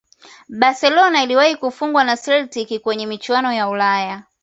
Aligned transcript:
barcelona 0.49 1.23
iliwahi 1.23 1.55
kufungwa 1.55 2.03
na 2.03 2.17
celtic 2.17 2.81
kwenye 2.81 3.07
michuano 3.07 3.53
ya 3.53 3.69
ulaya 3.69 4.23